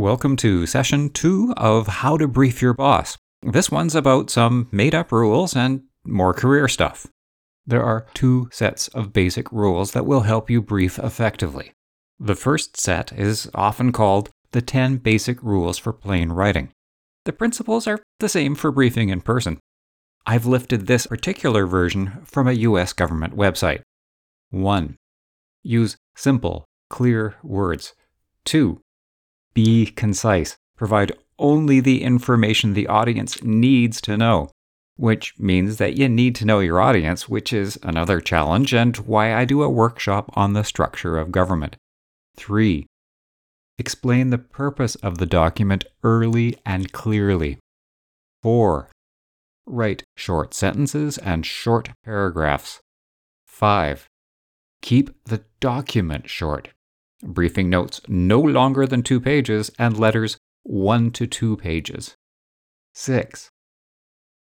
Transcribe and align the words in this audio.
Welcome 0.00 0.36
to 0.36 0.64
session 0.64 1.10
two 1.10 1.52
of 1.58 1.86
How 1.86 2.16
to 2.16 2.26
Brief 2.26 2.62
Your 2.62 2.72
Boss. 2.72 3.18
This 3.42 3.70
one's 3.70 3.94
about 3.94 4.30
some 4.30 4.66
made 4.72 4.94
up 4.94 5.12
rules 5.12 5.54
and 5.54 5.82
more 6.06 6.32
career 6.32 6.68
stuff. 6.68 7.06
There 7.66 7.84
are 7.84 8.06
two 8.14 8.48
sets 8.50 8.88
of 8.88 9.12
basic 9.12 9.52
rules 9.52 9.92
that 9.92 10.06
will 10.06 10.22
help 10.22 10.48
you 10.48 10.62
brief 10.62 10.98
effectively. 10.98 11.72
The 12.18 12.34
first 12.34 12.80
set 12.80 13.12
is 13.12 13.50
often 13.54 13.92
called 13.92 14.30
the 14.52 14.62
10 14.62 14.96
basic 14.96 15.42
rules 15.42 15.76
for 15.76 15.92
plain 15.92 16.30
writing. 16.32 16.72
The 17.26 17.34
principles 17.34 17.86
are 17.86 18.02
the 18.20 18.28
same 18.30 18.54
for 18.54 18.72
briefing 18.72 19.10
in 19.10 19.20
person. 19.20 19.58
I've 20.24 20.46
lifted 20.46 20.86
this 20.86 21.08
particular 21.08 21.66
version 21.66 22.22
from 22.24 22.48
a 22.48 22.52
US 22.52 22.94
government 22.94 23.36
website. 23.36 23.82
1. 24.48 24.96
Use 25.62 25.98
simple, 26.16 26.64
clear 26.88 27.34
words. 27.42 27.92
2. 28.46 28.80
Be 29.54 29.86
concise. 29.86 30.56
Provide 30.76 31.12
only 31.38 31.80
the 31.80 32.02
information 32.02 32.72
the 32.72 32.86
audience 32.86 33.42
needs 33.42 34.00
to 34.02 34.16
know, 34.16 34.50
which 34.96 35.38
means 35.38 35.78
that 35.78 35.96
you 35.96 36.08
need 36.08 36.34
to 36.36 36.44
know 36.44 36.60
your 36.60 36.80
audience, 36.80 37.28
which 37.28 37.52
is 37.52 37.78
another 37.82 38.20
challenge 38.20 38.72
and 38.74 38.96
why 38.98 39.34
I 39.34 39.44
do 39.44 39.62
a 39.62 39.68
workshop 39.68 40.30
on 40.34 40.52
the 40.52 40.64
structure 40.64 41.18
of 41.18 41.32
government. 41.32 41.76
3. 42.36 42.86
Explain 43.78 44.30
the 44.30 44.38
purpose 44.38 44.94
of 44.96 45.18
the 45.18 45.26
document 45.26 45.84
early 46.02 46.58
and 46.66 46.92
clearly. 46.92 47.58
4. 48.42 48.90
Write 49.66 50.02
short 50.16 50.52
sentences 50.54 51.16
and 51.18 51.46
short 51.46 51.90
paragraphs. 52.04 52.80
5. 53.46 54.06
Keep 54.82 55.24
the 55.24 55.44
document 55.60 56.28
short. 56.28 56.68
Briefing 57.22 57.68
notes 57.68 58.00
no 58.08 58.40
longer 58.40 58.86
than 58.86 59.02
two 59.02 59.20
pages 59.20 59.70
and 59.78 59.98
letters 59.98 60.38
one 60.62 61.10
to 61.12 61.26
two 61.26 61.56
pages. 61.56 62.16
6. 62.94 63.50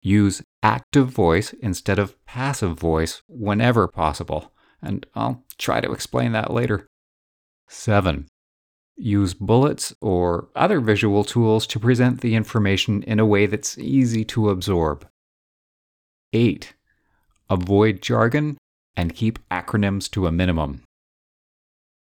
Use 0.00 0.42
active 0.62 1.08
voice 1.08 1.52
instead 1.54 1.98
of 1.98 2.22
passive 2.26 2.78
voice 2.78 3.22
whenever 3.28 3.88
possible, 3.88 4.52
and 4.82 5.06
I'll 5.14 5.44
try 5.58 5.80
to 5.80 5.92
explain 5.92 6.32
that 6.32 6.52
later. 6.52 6.86
7. 7.68 8.26
Use 8.96 9.34
bullets 9.34 9.94
or 10.00 10.48
other 10.54 10.80
visual 10.80 11.24
tools 11.24 11.66
to 11.68 11.80
present 11.80 12.20
the 12.20 12.36
information 12.36 13.02
in 13.04 13.18
a 13.18 13.26
way 13.26 13.46
that's 13.46 13.78
easy 13.78 14.24
to 14.26 14.50
absorb. 14.50 15.08
8. 16.32 16.74
Avoid 17.50 18.02
jargon 18.02 18.56
and 18.96 19.14
keep 19.14 19.38
acronyms 19.48 20.10
to 20.12 20.26
a 20.26 20.32
minimum. 20.32 20.82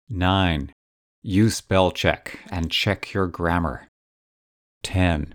9. 0.08 0.72
Use 1.22 1.56
spell 1.56 1.90
check 1.90 2.40
and 2.50 2.70
check 2.70 3.12
your 3.12 3.26
grammar. 3.26 3.88
10. 4.82 5.34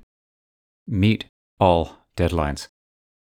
Meet 0.88 1.26
all 1.60 1.98
deadlines. 2.16 2.68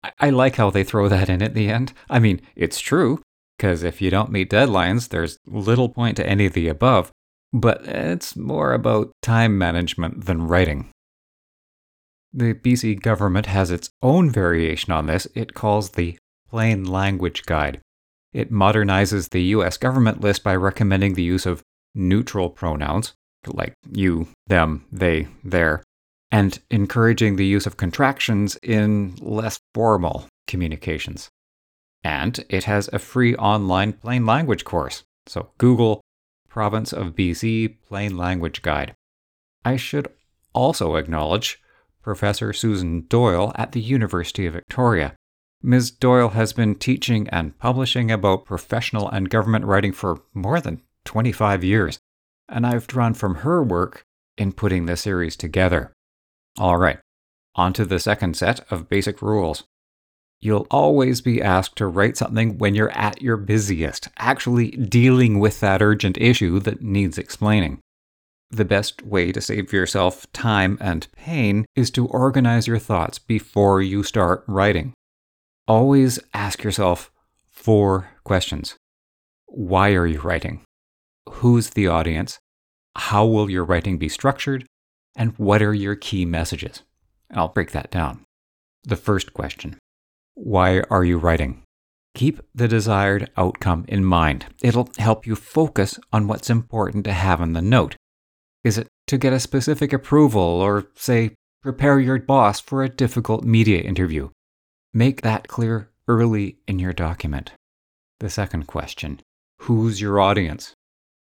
I, 0.03 0.13
I 0.21 0.31
like 0.31 0.57
how 0.57 0.71
they 0.71 0.85
throw 0.85 1.09
that 1.09 1.29
in 1.29 1.43
at 1.43 1.55
the 1.55 1.69
end. 1.69 1.93
I 2.11 2.19
mean, 2.19 2.41
it's 2.55 2.81
true, 2.81 3.23
because 3.57 3.83
if 3.83 4.01
you 4.01 4.11
don't 4.11 4.31
meet 4.31 4.51
deadlines, 4.51 5.09
there's 5.09 5.39
little 5.47 5.89
point 5.89 6.17
to 6.19 6.27
any 6.27 6.47
of 6.47 6.53
the 6.53 6.69
above, 6.69 7.11
but 7.53 7.85
it's 7.87 8.37
more 8.37 8.73
about 8.73 9.11
time 9.23 9.57
management 9.59 10.27
than 10.27 10.47
writing. 10.47 10.91
The 12.33 12.55
BC 12.55 13.01
government 13.01 13.47
has 13.47 13.71
its 13.71 13.91
own 14.03 14.31
variation 14.31 14.93
on 14.93 15.07
this. 15.07 15.27
It 15.35 15.55
calls 15.55 15.91
the 15.91 16.19
Plain 16.51 16.85
Language 16.85 17.45
Guide. 17.47 17.81
It 18.39 18.53
modernizes 18.53 19.31
the 19.31 19.43
US 19.57 19.77
government 19.77 20.21
list 20.21 20.45
by 20.45 20.55
recommending 20.55 21.15
the 21.15 21.25
use 21.25 21.45
of 21.45 21.65
neutral 21.93 22.51
pronouns, 22.51 23.13
like 23.49 23.75
you, 23.91 24.29
them, 24.47 24.85
they, 24.93 25.27
their, 25.43 25.83
and 26.31 26.57
encouraging 26.71 27.35
the 27.35 27.45
use 27.45 27.67
of 27.67 27.77
contractions 27.77 28.55
in 28.63 29.17
less 29.21 29.59
formal 29.75 30.29
communications. 30.47 31.29
And 32.05 32.45
it 32.49 32.63
has 32.63 32.89
a 32.93 33.01
free 33.01 33.35
online 33.35 33.95
plain 33.95 34.25
language 34.25 34.65
course. 34.65 35.03
So 35.27 35.51
Google 35.59 36.01
Province 36.49 36.93
of 36.93 37.17
BC 37.17 37.79
Plain 37.89 38.17
Language 38.17 38.63
Guide. 38.63 38.95
I 39.65 39.75
should 39.75 40.07
also 40.53 40.95
acknowledge 40.95 41.61
Professor 42.03 42.53
Susan 42.53 43.05
Doyle 43.09 43.51
at 43.57 43.73
the 43.73 43.81
University 43.81 44.47
of 44.47 44.53
Victoria. 44.53 45.17
Ms. 45.63 45.91
Doyle 45.91 46.31
has 46.31 46.53
been 46.53 46.77
teaching 46.77 47.29
and 47.31 47.59
publishing 47.59 48.13
about 48.13 48.45
professional 48.45 49.09
and 49.09 49.29
government 49.29 49.65
writing 49.65 49.93
for 49.93 50.23
more 50.33 50.61
than 50.61 50.83
25 51.05 51.65
years, 51.65 51.99
and 52.49 52.65
I've 52.65 52.87
drawn 52.87 53.13
from 53.13 53.37
her 53.37 53.63
work 53.63 54.05
in 54.37 54.53
putting 54.53 54.87
the 54.87 54.97
series 54.97 55.37
together. 55.37 55.93
All 56.59 56.77
right, 56.77 57.01
on 57.57 57.73
to 57.73 57.85
the 57.85 57.99
second 57.99 58.37
set 58.37 58.61
of 58.71 58.89
basic 58.89 59.21
rules. 59.21 59.65
You'll 60.41 60.69
always 60.71 61.21
be 61.21 61.43
asked 61.43 61.75
to 61.77 61.89
write 61.89 62.17
something 62.17 62.59
when 62.59 62.77
you're 62.77 62.97
at 62.97 63.21
your 63.21 63.37
busiest, 63.37 64.09
actually 64.17 64.71
dealing 64.71 65.41
with 65.41 65.59
that 65.59 65.83
urgent 65.83 66.17
issue 66.19 66.61
that 66.61 66.83
needs 66.83 67.19
explaining. 67.19 67.81
The 68.51 68.65
best 68.65 69.03
way 69.03 69.33
to 69.33 69.41
save 69.41 69.73
yourself 69.73 70.31
time 70.33 70.79
and 70.81 71.09
pain 71.17 71.67
is 71.75 71.91
to 71.91 72.07
organize 72.07 72.69
your 72.69 72.79
thoughts 72.79 73.19
before 73.19 73.83
you 73.83 74.05
start 74.05 74.45
writing. 74.47 74.93
Always 75.69 76.19
ask 76.33 76.65
yourself 76.65 77.13
four 77.51 78.09
questions 78.25 78.77
Why 79.49 79.91
are 79.91 80.07
you 80.07 80.19
writing? 80.19 80.63
Who's 81.29 81.71
the 81.71 81.89
audience? 81.89 82.39
How 82.97 83.27
will 83.27 83.51
your 83.51 83.67
writing 83.67 83.99
be 83.99 84.09
structured? 84.09 84.65
And 85.15 85.35
what 85.37 85.61
are 85.61 85.75
your 85.75 85.95
key 85.95 86.25
messages? 86.25 86.85
I'll 87.35 87.49
break 87.49 87.73
that 87.73 87.91
down. 87.91 88.25
The 88.85 88.97
first 88.97 89.35
question 89.35 89.77
Why 90.33 90.81
are 90.89 91.05
you 91.05 91.19
writing? 91.19 91.63
Keep 92.15 92.41
the 92.55 92.67
desired 92.67 93.31
outcome 93.37 93.85
in 93.89 94.07
mind. 94.07 94.47
It'll 94.63 94.89
help 94.97 95.27
you 95.27 95.37
focus 95.37 96.01
on 96.15 96.29
what's 96.29 96.49
important 96.49 97.05
to 97.05 97.13
have 97.13 97.43
in 97.43 97.53
the 97.53 97.61
note. 97.61 97.95
Is 98.65 98.79
it 98.79 98.89
to 99.09 99.19
get 99.19 99.35
a 99.35 99.39
specific 99.39 99.93
approval 99.93 100.41
or, 100.41 100.87
say, 100.95 101.33
prepare 101.63 102.01
your 102.01 102.19
boss 102.19 102.59
for 102.59 102.83
a 102.83 102.89
difficult 102.89 103.45
media 103.45 103.83
interview? 103.83 104.31
Make 104.95 105.21
that 105.21 105.49
clear 105.49 105.91
early 106.07 106.57
in 106.67 106.79
your 106.79 106.95
document. 106.95 107.53
The 108.21 108.31
second 108.31 108.67
question 108.67 109.21
Who's 109.63 110.01
your 110.01 110.19
audience? 110.19 110.75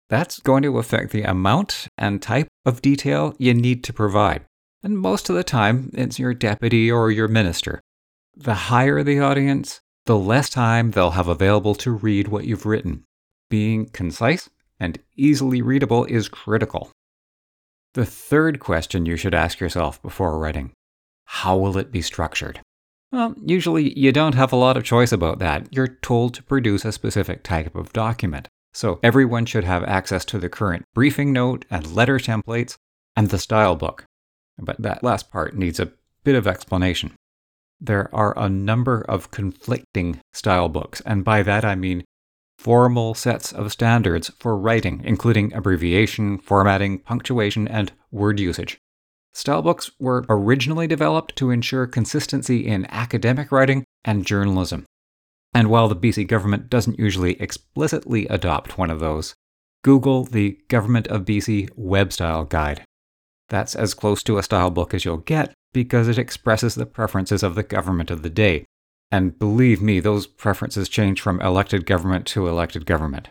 That's 0.09 0.40
going 0.40 0.63
to 0.63 0.78
affect 0.78 1.12
the 1.12 1.24
amount 1.24 1.88
and 1.97 2.22
type 2.22 2.47
of 2.66 2.81
detail 2.81 3.35
you 3.40 3.53
need 3.53 3.84
to 3.85 3.94
provide. 3.94 4.46
And 4.84 5.00
most 5.00 5.29
of 5.29 5.35
the 5.35 5.46
time, 5.46 5.91
it's 5.94 6.19
your 6.19 6.34
deputy 6.34 6.91
or 6.91 7.09
your 7.09 7.29
minister. 7.29 7.79
The 8.35 8.53
higher 8.53 9.01
the 9.01 9.19
audience, 9.19 9.80
the 10.06 10.18
less 10.18 10.50
time 10.50 10.91
they'll 10.91 11.12
have 11.12 11.30
available 11.30 11.75
to 11.75 11.91
read 11.91 12.28
what 12.28 12.45
you've 12.45 12.66
written. 12.66 13.06
Being 13.50 13.85
concise 13.85 14.50
and 14.80 15.00
easily 15.16 15.62
readable 15.62 16.03
is 16.06 16.28
critical. 16.28 16.91
The 17.94 18.06
third 18.06 18.59
question 18.59 19.06
you 19.06 19.16
should 19.16 19.34
ask 19.34 19.59
yourself 19.59 20.01
before 20.01 20.38
writing 20.38 20.74
How 21.25 21.56
will 21.56 21.78
it 21.78 21.91
be 21.91 22.01
structured? 22.01 22.59
Well, 23.13 23.35
usually 23.46 23.96
you 23.97 24.12
don't 24.12 24.34
have 24.34 24.51
a 24.51 24.56
lot 24.56 24.75
of 24.75 24.84
choice 24.84 25.12
about 25.12 25.38
that. 25.38 25.68
You're 25.69 26.00
told 26.01 26.34
to 26.34 26.41
produce 26.41 26.84
a 26.84 26.91
specific 26.91 27.44
type 27.44 27.75
of 27.75 27.94
document. 27.94 28.47
So 28.74 29.00
everyone 29.03 29.46
should 29.46 29.66
have 29.66 29.84
access 29.84 30.25
to 30.25 30.40
the 30.40 30.50
current 30.50 30.84
briefing 30.96 31.31
note 31.31 31.63
and 31.69 31.94
letter 31.94 32.18
templates 32.18 32.75
and 33.16 33.29
the 33.29 33.38
style 33.38 33.75
book. 33.75 34.06
But 34.57 34.81
that 34.81 35.03
last 35.03 35.31
part 35.31 35.56
needs 35.56 35.79
a 35.79 35.91
bit 36.24 36.34
of 36.34 36.47
explanation. 36.47 37.12
There 37.79 38.09
are 38.16 38.34
a 38.35 38.50
number 38.50 39.06
of 39.07 39.30
conflicting 39.30 40.19
style 40.34 40.68
books, 40.68 41.00
and 41.06 41.24
by 41.24 41.44
that 41.44 41.63
I 41.63 41.75
mean 41.75 42.06
formal 42.57 43.13
sets 43.13 43.51
of 43.51 43.72
standards 43.72 44.31
for 44.40 44.57
writing, 44.57 45.01
including 45.03 45.53
abbreviation, 45.53 46.40
formatting, 46.40 46.98
punctuation, 46.98 47.68
and 47.68 47.92
word 48.10 48.39
usage. 48.39 48.80
Stylebooks 49.35 49.91
were 50.00 50.25
originally 50.30 50.88
developed 50.88 51.35
to 51.38 51.50
ensure 51.50 51.88
consistency 51.88 52.68
in 52.68 52.85
academic 52.91 53.51
writing 53.51 53.83
and 54.06 54.25
journalism. 54.25 54.85
And 55.53 55.69
while 55.69 55.88
the 55.88 55.95
BC 55.95 56.27
government 56.27 56.69
doesn't 56.69 57.00
usually 57.00 57.39
explicitly 57.41 58.27
adopt 58.27 58.77
one 58.77 58.89
of 58.89 59.00
those, 59.00 59.33
Google 59.83 60.24
the 60.24 60.59
Government 60.68 61.07
of 61.07 61.25
BC 61.25 61.69
Web 61.75 62.13
Style 62.13 62.45
Guide. 62.45 62.83
That's 63.50 63.75
as 63.75 63.94
close 63.94 64.24
to 64.24 64.38
a 64.38 64.44
style 64.44 64.71
book 64.71 64.94
as 64.94 65.03
you'll 65.03 65.18
get 65.18 65.53
because 65.74 66.07
it 66.07 66.18
expresses 66.18 66.75
the 66.75 66.86
preferences 66.86 67.44
of 67.44 67.56
the 67.56 67.63
government 67.63 68.09
of 68.09 68.21
the 68.21 68.29
day. 68.29 68.65
And 69.12 69.38
believe 69.38 69.81
me, 69.81 70.00
those 70.00 70.25
preferences 70.25 70.89
change 70.89 71.21
from 71.21 71.41
elected 71.41 71.86
government 71.86 72.25
to 72.27 72.47
elected 72.47 72.86
government. 72.86 73.29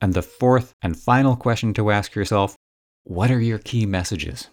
And 0.00 0.14
the 0.14 0.22
fourth 0.22 0.72
and 0.82 0.98
final 0.98 1.36
question 1.36 1.72
to 1.74 1.90
ask 1.90 2.14
yourself 2.14 2.56
what 3.04 3.30
are 3.30 3.40
your 3.40 3.58
key 3.58 3.86
messages? 3.86 4.48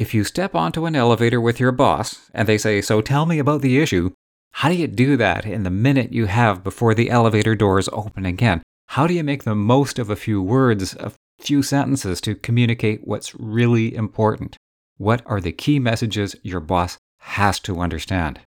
If 0.00 0.14
you 0.14 0.24
step 0.24 0.54
onto 0.54 0.86
an 0.86 0.96
elevator 0.96 1.42
with 1.42 1.60
your 1.60 1.72
boss 1.72 2.30
and 2.32 2.48
they 2.48 2.56
say, 2.56 2.80
So 2.80 3.02
tell 3.02 3.26
me 3.26 3.38
about 3.38 3.60
the 3.60 3.78
issue, 3.78 4.12
how 4.52 4.70
do 4.70 4.74
you 4.74 4.86
do 4.86 5.18
that 5.18 5.44
in 5.44 5.62
the 5.62 5.68
minute 5.70 6.10
you 6.10 6.24
have 6.24 6.64
before 6.64 6.94
the 6.94 7.10
elevator 7.10 7.54
doors 7.54 7.86
open 7.92 8.24
again? 8.24 8.62
How 8.86 9.06
do 9.06 9.12
you 9.12 9.22
make 9.22 9.44
the 9.44 9.54
most 9.54 9.98
of 9.98 10.08
a 10.08 10.16
few 10.16 10.40
words, 10.40 10.96
a 10.96 11.12
few 11.38 11.62
sentences 11.62 12.22
to 12.22 12.34
communicate 12.34 13.06
what's 13.06 13.34
really 13.34 13.94
important. 13.94 14.56
What 14.96 15.20
are 15.26 15.38
the 15.38 15.52
key 15.52 15.78
messages 15.78 16.34
your 16.42 16.60
boss 16.60 16.96
has 17.18 17.60
to 17.60 17.80
understand? 17.80 18.40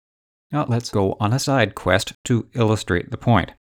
Now, 0.50 0.64
let's 0.64 0.88
go 0.88 1.18
on 1.20 1.34
a 1.34 1.38
side 1.38 1.74
quest 1.74 2.14
to 2.24 2.48
illustrate 2.54 3.10
the 3.10 3.18
point. 3.18 3.52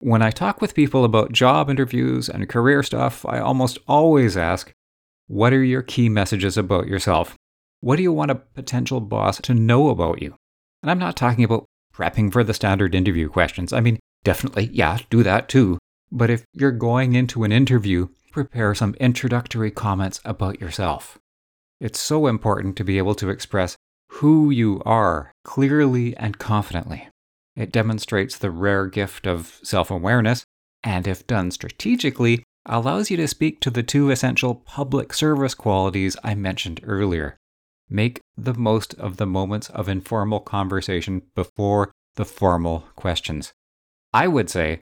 When 0.00 0.22
I 0.22 0.32
talk 0.32 0.60
with 0.60 0.74
people 0.74 1.04
about 1.04 1.30
job 1.30 1.70
interviews 1.70 2.28
and 2.28 2.48
career 2.48 2.82
stuff, 2.82 3.24
I 3.24 3.38
almost 3.38 3.78
always 3.86 4.36
ask, 4.36 4.72
What 5.32 5.54
are 5.54 5.64
your 5.64 5.80
key 5.80 6.10
messages 6.10 6.58
about 6.58 6.88
yourself? 6.88 7.36
What 7.80 7.96
do 7.96 8.02
you 8.02 8.12
want 8.12 8.30
a 8.30 8.34
potential 8.34 9.00
boss 9.00 9.40
to 9.40 9.54
know 9.54 9.88
about 9.88 10.20
you? 10.20 10.36
And 10.82 10.90
I'm 10.90 10.98
not 10.98 11.16
talking 11.16 11.42
about 11.42 11.64
prepping 11.96 12.30
for 12.30 12.44
the 12.44 12.52
standard 12.52 12.94
interview 12.94 13.30
questions. 13.30 13.72
I 13.72 13.80
mean, 13.80 13.98
definitely, 14.24 14.68
yeah, 14.74 14.98
do 15.08 15.22
that 15.22 15.48
too. 15.48 15.78
But 16.10 16.28
if 16.28 16.44
you're 16.52 16.70
going 16.70 17.14
into 17.14 17.44
an 17.44 17.50
interview, 17.50 18.08
prepare 18.30 18.74
some 18.74 18.92
introductory 19.00 19.70
comments 19.70 20.20
about 20.22 20.60
yourself. 20.60 21.16
It's 21.80 21.98
so 21.98 22.26
important 22.26 22.76
to 22.76 22.84
be 22.84 22.98
able 22.98 23.14
to 23.14 23.30
express 23.30 23.74
who 24.10 24.50
you 24.50 24.82
are 24.84 25.32
clearly 25.46 26.14
and 26.18 26.36
confidently. 26.36 27.08
It 27.56 27.72
demonstrates 27.72 28.36
the 28.36 28.50
rare 28.50 28.86
gift 28.86 29.26
of 29.26 29.60
self 29.62 29.90
awareness, 29.90 30.44
and 30.84 31.06
if 31.06 31.26
done 31.26 31.50
strategically, 31.52 32.44
allows 32.66 33.10
you 33.10 33.16
to 33.16 33.28
speak 33.28 33.60
to 33.60 33.70
the 33.70 33.82
two 33.82 34.10
essential 34.10 34.54
public 34.54 35.12
service 35.12 35.54
qualities 35.54 36.16
I 36.22 36.34
mentioned 36.34 36.80
earlier. 36.84 37.36
Make 37.88 38.20
the 38.36 38.54
most 38.54 38.94
of 38.94 39.16
the 39.16 39.26
moments 39.26 39.68
of 39.70 39.88
informal 39.88 40.40
conversation 40.40 41.22
before 41.34 41.92
the 42.16 42.24
formal 42.24 42.84
questions. 42.96 43.52
I 44.12 44.28
would 44.28 44.48
say, 44.48 44.80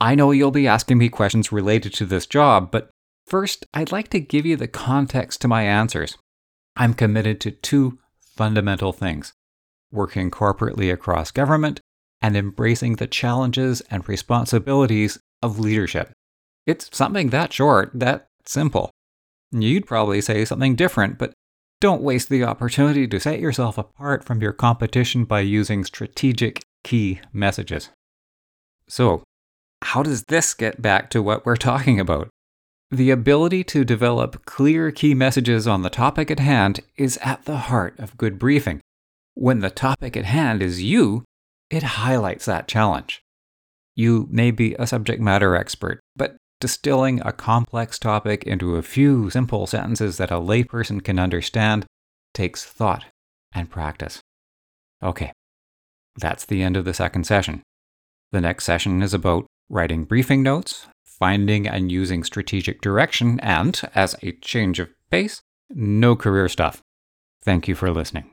I 0.00 0.14
know 0.14 0.32
you'll 0.32 0.50
be 0.50 0.66
asking 0.66 0.98
me 0.98 1.08
questions 1.08 1.52
related 1.52 1.94
to 1.94 2.06
this 2.06 2.26
job, 2.26 2.70
but 2.70 2.90
first, 3.26 3.64
I'd 3.72 3.92
like 3.92 4.08
to 4.08 4.20
give 4.20 4.44
you 4.44 4.56
the 4.56 4.68
context 4.68 5.40
to 5.40 5.48
my 5.48 5.62
answers. 5.62 6.18
I'm 6.76 6.94
committed 6.94 7.40
to 7.42 7.50
two 7.50 7.98
fundamental 8.36 8.92
things 8.92 9.32
working 9.92 10.30
corporately 10.30 10.92
across 10.92 11.30
government 11.30 11.80
and 12.20 12.36
embracing 12.36 12.96
the 12.96 13.06
challenges 13.06 13.80
and 13.90 14.08
responsibilities 14.08 15.18
of 15.40 15.60
leadership. 15.60 16.12
It's 16.66 16.88
something 16.92 17.30
that 17.30 17.52
short, 17.52 17.90
that 17.94 18.26
simple. 18.46 18.90
You'd 19.52 19.86
probably 19.86 20.20
say 20.20 20.44
something 20.44 20.74
different, 20.74 21.18
but 21.18 21.32
don't 21.80 22.02
waste 22.02 22.28
the 22.28 22.44
opportunity 22.44 23.06
to 23.06 23.20
set 23.20 23.40
yourself 23.40 23.76
apart 23.76 24.24
from 24.24 24.40
your 24.40 24.52
competition 24.52 25.24
by 25.24 25.40
using 25.40 25.84
strategic 25.84 26.64
key 26.82 27.20
messages. 27.32 27.90
So, 28.88 29.22
how 29.82 30.02
does 30.02 30.24
this 30.24 30.54
get 30.54 30.80
back 30.80 31.10
to 31.10 31.22
what 31.22 31.44
we're 31.44 31.56
talking 31.56 32.00
about? 32.00 32.28
The 32.90 33.10
ability 33.10 33.64
to 33.64 33.84
develop 33.84 34.44
clear 34.46 34.90
key 34.90 35.14
messages 35.14 35.66
on 35.66 35.82
the 35.82 35.90
topic 35.90 36.30
at 36.30 36.38
hand 36.38 36.80
is 36.96 37.18
at 37.22 37.44
the 37.44 37.56
heart 37.56 37.98
of 37.98 38.16
good 38.16 38.38
briefing. 38.38 38.80
When 39.34 39.60
the 39.60 39.70
topic 39.70 40.16
at 40.16 40.26
hand 40.26 40.62
is 40.62 40.82
you, 40.82 41.24
it 41.70 41.82
highlights 41.82 42.44
that 42.44 42.68
challenge. 42.68 43.20
You 43.96 44.28
may 44.30 44.50
be 44.50 44.74
a 44.78 44.86
subject 44.86 45.20
matter 45.20 45.56
expert, 45.56 46.00
but 46.16 46.36
distilling 46.60 47.20
a 47.20 47.32
complex 47.32 47.98
topic 47.98 48.44
into 48.44 48.76
a 48.76 48.82
few 48.82 49.30
simple 49.30 49.66
sentences 49.66 50.16
that 50.16 50.30
a 50.30 50.34
layperson 50.34 51.02
can 51.02 51.18
understand 51.18 51.86
takes 52.32 52.64
thought 52.64 53.04
and 53.52 53.70
practice. 53.70 54.20
Okay, 55.02 55.32
that's 56.16 56.44
the 56.44 56.62
end 56.62 56.76
of 56.76 56.84
the 56.84 56.94
second 56.94 57.24
session. 57.24 57.62
The 58.32 58.40
next 58.40 58.64
session 58.64 59.02
is 59.02 59.14
about 59.14 59.46
writing 59.68 60.04
briefing 60.04 60.42
notes, 60.42 60.86
finding 61.04 61.68
and 61.68 61.90
using 61.90 62.24
strategic 62.24 62.80
direction, 62.80 63.38
and, 63.40 63.80
as 63.94 64.16
a 64.22 64.32
change 64.32 64.80
of 64.80 64.88
pace, 65.10 65.40
no 65.70 66.16
career 66.16 66.48
stuff. 66.48 66.82
Thank 67.42 67.68
you 67.68 67.74
for 67.74 67.90
listening. 67.90 68.30